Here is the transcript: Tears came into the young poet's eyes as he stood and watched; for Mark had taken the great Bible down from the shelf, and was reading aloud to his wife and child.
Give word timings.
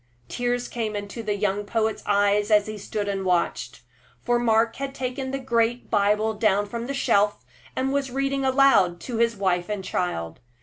Tears 0.29 0.67
came 0.67 0.95
into 0.95 1.21
the 1.21 1.35
young 1.35 1.63
poet's 1.63 2.01
eyes 2.07 2.49
as 2.49 2.65
he 2.65 2.75
stood 2.79 3.07
and 3.07 3.23
watched; 3.23 3.81
for 4.19 4.39
Mark 4.39 4.77
had 4.77 4.95
taken 4.95 5.29
the 5.29 5.37
great 5.37 5.91
Bible 5.91 6.33
down 6.33 6.65
from 6.65 6.87
the 6.87 6.93
shelf, 6.95 7.45
and 7.75 7.93
was 7.93 8.09
reading 8.09 8.43
aloud 8.43 8.99
to 9.01 9.17
his 9.17 9.35
wife 9.35 9.69
and 9.69 9.83
child. 9.83 10.39